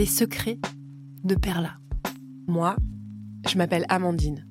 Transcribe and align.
Les 0.00 0.06
secrets 0.06 0.58
de 1.24 1.34
Perla. 1.34 1.74
Moi, 2.48 2.74
je 3.46 3.58
m'appelle 3.58 3.84
Amandine. 3.90 4.46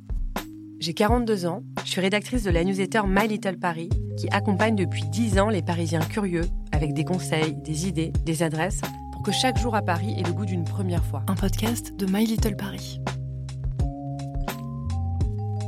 J'ai 0.77 0.93
42 0.93 1.48
ans, 1.48 1.64
je 1.83 1.90
suis 1.90 2.01
rédactrice 2.01 2.43
de 2.43 2.51
la 2.51 2.64
newsletter 2.64 3.01
My 3.08 3.27
Little 3.27 3.58
Paris, 3.58 3.90
qui 4.16 4.30
accompagne 4.30 4.75
depuis 4.75 5.06
10 5.06 5.40
ans 5.40 5.50
les 5.50 5.64
Parisiens 5.64 6.01
curieux 6.01 6.43
avec 6.72 6.93
des 6.93 7.04
conseils, 7.04 7.56
des 7.56 7.88
idées, 7.88 8.14
des 8.27 8.43
adresses, 8.43 8.82
pour 9.12 9.23
que 9.23 9.32
chaque 9.32 9.57
jour 9.57 9.73
à 9.73 9.82
Paris 9.82 10.14
ait 10.20 10.23
le 10.23 10.34
goût 10.34 10.46
d'une 10.46 10.66
première 10.66 11.04
fois. 11.04 11.23
Un 11.27 11.34
podcast 11.34 11.95
de 11.95 12.05
My 12.05 12.27
Little 12.27 12.55
Paris. 12.55 13.00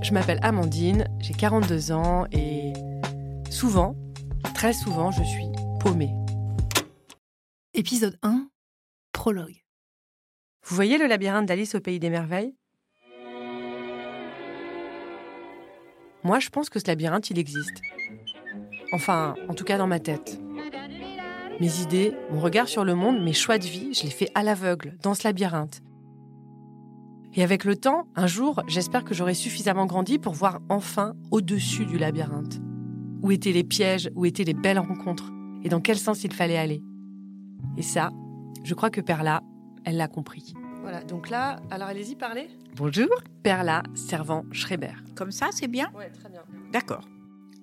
Je 0.03 0.13
m'appelle 0.13 0.39
Amandine, 0.43 1.07
j'ai 1.21 1.33
42 1.33 1.91
ans 1.91 2.27
et 2.31 2.73
souvent, 3.49 3.95
très 4.53 4.73
souvent, 4.73 5.09
je 5.09 5.23
suis 5.23 5.47
paumée. 5.79 6.13
Épisode 7.73 8.19
1, 8.21 8.47
prologue. 9.11 9.60
Vous 10.63 10.75
voyez 10.75 10.97
le 10.97 11.07
labyrinthe 11.07 11.47
d'Alice 11.47 11.75
au 11.75 11.79
Pays 11.79 11.99
des 11.99 12.09
Merveilles? 12.09 12.55
Moi, 16.23 16.39
je 16.39 16.49
pense 16.49 16.69
que 16.69 16.79
ce 16.79 16.87
labyrinthe, 16.87 17.31
il 17.31 17.39
existe. 17.39 17.81
Enfin, 18.93 19.35
en 19.49 19.53
tout 19.53 19.63
cas 19.63 19.77
dans 19.77 19.87
ma 19.87 19.99
tête. 19.99 20.39
Mes 21.59 21.81
idées, 21.81 22.13
mon 22.31 22.39
regard 22.39 22.67
sur 22.67 22.85
le 22.85 22.95
monde, 22.95 23.23
mes 23.23 23.33
choix 23.33 23.57
de 23.57 23.65
vie, 23.65 23.93
je 23.93 24.03
les 24.03 24.11
fais 24.11 24.29
à 24.35 24.43
l'aveugle, 24.43 24.97
dans 25.01 25.13
ce 25.13 25.27
labyrinthe. 25.27 25.81
Et 27.33 27.43
avec 27.43 27.65
le 27.65 27.75
temps, 27.75 28.07
un 28.15 28.27
jour, 28.27 28.61
j'espère 28.67 29.03
que 29.03 29.15
j'aurai 29.15 29.33
suffisamment 29.33 29.85
grandi 29.85 30.19
pour 30.19 30.33
voir 30.33 30.59
enfin 30.69 31.13
au-dessus 31.31 31.85
du 31.85 31.97
labyrinthe. 31.97 32.59
Où 33.23 33.31
étaient 33.31 33.51
les 33.51 33.63
pièges, 33.63 34.11
où 34.15 34.25
étaient 34.25 34.43
les 34.43 34.53
belles 34.53 34.79
rencontres, 34.79 35.31
et 35.63 35.69
dans 35.69 35.81
quel 35.81 35.97
sens 35.97 36.23
il 36.23 36.33
fallait 36.33 36.57
aller. 36.57 36.83
Et 37.77 37.83
ça, 37.83 38.11
je 38.63 38.73
crois 38.73 38.89
que 38.89 39.01
Perla, 39.01 39.41
elle 39.85 39.97
l'a 39.97 40.07
compris. 40.07 40.53
Voilà, 40.81 41.03
donc 41.03 41.29
là, 41.29 41.61
alors 41.69 41.87
allez-y, 41.87 42.15
parlez. 42.15 42.49
Bonjour. 42.75 43.09
Perla, 43.43 43.83
servant 43.93 44.45
Schreiber. 44.51 44.93
Comme 45.15 45.31
ça, 45.31 45.49
c'est 45.51 45.67
bien 45.67 45.91
Ouais, 45.93 46.09
très 46.09 46.29
bien. 46.29 46.43
D'accord. 46.71 47.07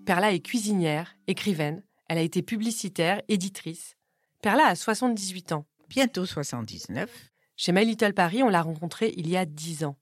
Perla 0.07 0.33
est 0.33 0.41
cuisinière, 0.41 1.17
écrivaine, 1.27 1.83
elle 2.09 2.19
a 2.19 2.23
été 2.23 2.43
publicitaire, 2.43 3.21
éditrice. 3.29 3.97
Perla 4.43 4.67
a 4.67 4.75
78 4.75 5.53
ans. 5.53 5.67
Bientôt 5.89 6.27
79. 6.27 7.31
Chez 7.57 7.73
My 7.73 7.85
Little 7.85 8.15
Paris, 8.15 8.43
on 8.43 8.49
l'a 8.49 8.63
rencontrée 8.63 9.13
il 9.17 9.29
y 9.29 9.37
a 9.37 9.45
10 9.45 9.85
ans. 9.85 9.97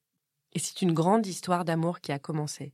Et 0.53 0.59
c'est 0.59 0.83
une 0.83 0.93
grande 0.93 1.27
histoire 1.27 1.65
d'amour 1.65 2.01
qui 2.01 2.13
a 2.13 2.19
commencé. 2.19 2.73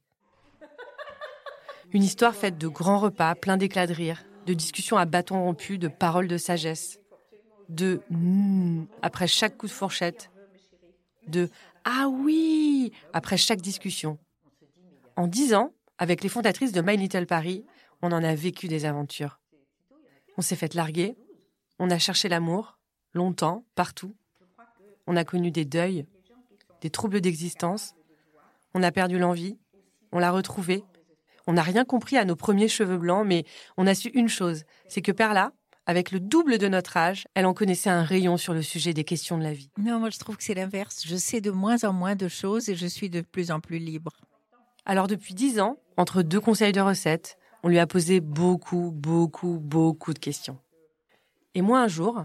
Une 1.93 2.03
histoire 2.03 2.35
faite 2.35 2.59
de 2.59 2.69
grands 2.69 2.99
repas, 2.99 3.35
pleins 3.35 3.57
d'éclats 3.57 3.87
de 3.87 3.93
rire, 3.93 4.25
de 4.47 4.55
discussions 4.55 4.97
à 4.97 5.05
bâtons 5.05 5.43
rompus, 5.43 5.79
de 5.79 5.89
paroles 5.89 6.29
de 6.29 6.39
sagesse, 6.39 6.99
de 7.73 8.03
mm 8.11 8.85
après 9.01 9.27
chaque 9.27 9.57
coup 9.57 9.67
de 9.67 9.73
fourchette, 9.73 10.31
de 11.27 11.49
ah 11.85 12.09
oui 12.09 12.93
après 13.13 13.37
chaque 13.37 13.61
discussion. 13.61 14.19
En 15.17 15.27
10 15.27 15.55
ans, 15.55 15.73
avec 15.99 16.23
les 16.23 16.29
fondatrices 16.29 16.73
de 16.73 16.81
My 16.81 16.97
Little 16.97 17.27
Paris, 17.27 17.65
on 18.03 18.13
en 18.13 18.23
a 18.23 18.35
vécu 18.35 18.69
des 18.69 18.85
aventures. 18.85 19.41
On 20.37 20.43
s'est 20.43 20.57
fait 20.57 20.75
larguer, 20.75 21.17
on 21.79 21.91
a 21.91 21.99
cherché 21.99 22.29
l'amour, 22.29 22.79
longtemps, 23.15 23.65
partout. 23.75 24.15
On 25.07 25.17
a 25.17 25.25
connu 25.25 25.51
des 25.51 25.65
deuils, 25.65 26.07
des 26.81 26.91
troubles 26.91 27.21
d'existence. 27.21 27.95
On 28.75 28.83
a 28.83 28.93
perdu 28.93 29.19
l'envie, 29.19 29.59
on 30.13 30.19
l'a 30.19 30.31
retrouvée. 30.31 30.85
On 31.47 31.55
n'a 31.55 31.63
rien 31.63 31.85
compris 31.85 32.17
à 32.17 32.25
nos 32.25 32.37
premiers 32.37 32.69
cheveux 32.69 32.99
blancs, 32.99 33.27
mais 33.27 33.45
on 33.77 33.87
a 33.87 33.95
su 33.95 34.09
une 34.11 34.29
chose, 34.29 34.65
c'est 34.89 35.03
que 35.03 35.13
Perla, 35.13 35.53
avec 35.87 36.11
le 36.11 36.21
double 36.21 36.59
de 36.59 36.69
notre 36.69 36.97
âge, 36.97 37.27
elle 37.35 37.47
en 37.47 37.55
connaissait 37.55 37.91
un 37.91 38.03
rayon 38.03 38.37
sur 38.37 38.55
le 38.55 38.63
sujet 38.63 38.95
des 38.95 39.05
questions 39.05 39.39
de 39.39 39.43
la 39.43 39.53
vie. 39.53 39.71
Non, 39.79 39.99
moi 39.99 40.11
je 40.11 40.19
trouve 40.19 40.37
que 40.37 40.45
c'est 40.45 40.55
l'inverse. 40.55 41.03
Je 41.07 41.17
sais 41.17 41.41
de 41.41 41.51
moins 41.51 41.83
en 41.85 41.93
moins 41.93 42.15
de 42.15 42.29
choses 42.29 42.69
et 42.69 42.77
je 42.77 42.87
suis 42.87 43.11
de 43.11 43.21
plus 43.21 43.51
en 43.51 43.61
plus 43.61 43.79
libre. 43.79 44.13
Alors 44.85 45.07
depuis 45.07 45.35
dix 45.35 45.61
ans, 45.61 45.79
entre 45.97 46.23
deux 46.23 46.41
conseils 46.41 46.73
de 46.73 46.81
recettes, 46.81 47.37
on 47.63 47.69
lui 47.69 47.79
a 47.79 47.87
posé 47.87 48.21
beaucoup, 48.21 48.91
beaucoup, 48.93 49.59
beaucoup 49.61 50.13
de 50.13 50.19
questions. 50.19 50.59
Et 51.55 51.63
moi 51.63 51.81
un 51.81 51.89
jour, 51.89 52.25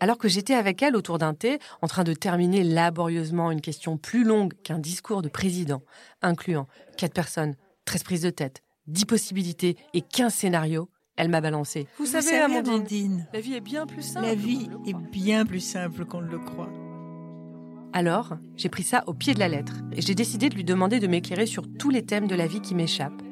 alors 0.00 0.18
que 0.18 0.28
j'étais 0.28 0.54
avec 0.54 0.82
elle 0.82 0.96
autour 0.96 1.18
d'un 1.18 1.34
thé, 1.34 1.58
en 1.82 1.88
train 1.88 2.04
de 2.04 2.12
terminer 2.12 2.62
laborieusement 2.62 3.50
une 3.50 3.60
question 3.60 3.96
plus 3.96 4.24
longue 4.24 4.54
qu'un 4.62 4.78
discours 4.78 5.22
de 5.22 5.28
président, 5.28 5.82
incluant 6.22 6.68
quatre 6.96 7.14
personnes, 7.14 7.56
13 7.84 8.02
prises 8.02 8.22
de 8.22 8.30
tête, 8.30 8.62
10 8.86 9.06
possibilités 9.06 9.76
et 9.94 10.02
15 10.02 10.32
scénarios, 10.32 10.88
elle 11.18 11.28
m'a 11.28 11.40
balancé. 11.40 11.88
Vous, 11.98 12.06
savez, 12.06 12.36
Amandine, 12.38 13.26
la 13.34 13.40
vie 13.40 13.54
est 13.54 13.60
bien 13.60 13.86
plus 13.86 14.02
simple. 14.02 14.26
la 14.26 14.34
vie 14.36 14.68
est 14.86 14.96
bien 15.10 15.44
plus 15.44 15.60
simple 15.60 16.04
qu'on 16.04 16.22
ne 16.22 16.30
le 16.30 16.38
croit. 16.38 16.70
Alors, 17.92 18.36
j'ai 18.56 18.68
pris 18.68 18.84
ça 18.84 19.02
au 19.08 19.14
pied 19.14 19.34
de 19.34 19.40
la 19.40 19.48
lettre 19.48 19.74
et 19.92 20.00
j'ai 20.00 20.14
décidé 20.14 20.48
de 20.48 20.54
lui 20.54 20.62
demander 20.62 21.00
de 21.00 21.08
m'éclairer 21.08 21.46
sur 21.46 21.64
tous 21.76 21.90
les 21.90 22.04
thèmes 22.04 22.28
de 22.28 22.36
la 22.36 22.46
vie 22.46 22.60
qui 22.60 22.76
m'échappent 22.76 23.22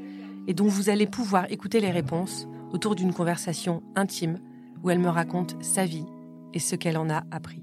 et 0.49 0.55
dont 0.55 0.67
vous 0.67 0.91
allez 0.91 1.07
pouvoir 1.07 1.51
écouter 1.51 1.79
les 1.81 1.93
réponses 1.93 2.49
autour 2.73 2.97
d'une 2.97 3.13
conversation 3.13 3.83
intime 3.95 4.39
où 4.83 4.91
elle 4.91 4.99
me 4.99 5.09
raconte 5.09 5.57
sa 5.63 5.85
vie 5.85 6.07
et 6.55 6.59
ce 6.59 6.75
qu'elle 6.75 6.99
en 6.99 7.09
a 7.09 7.23
appris. 7.31 7.63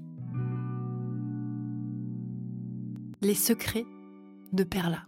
Les 3.20 3.34
secrets 3.34 3.84
de 4.52 4.64
Perla. 4.64 5.06